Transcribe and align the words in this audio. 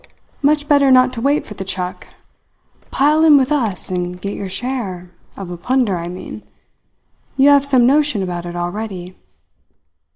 Much 0.41 0.67
better 0.67 0.89
not 0.89 1.13
to 1.13 1.21
wait 1.21 1.45
for 1.45 1.53
the 1.53 1.63
chuck. 1.63 2.07
Pile 2.89 3.23
in 3.23 3.37
with 3.37 3.51
us 3.51 3.91
and 3.91 4.19
get 4.19 4.33
your 4.33 4.49
share 4.49 5.11
of 5.37 5.47
the 5.49 5.57
plunder, 5.57 5.95
I 5.95 6.07
mean. 6.07 6.41
You 7.37 7.49
have 7.51 7.63
some 7.63 7.85
notion 7.85 8.23
about 8.23 8.47
it 8.47 8.55
already." 8.55 9.15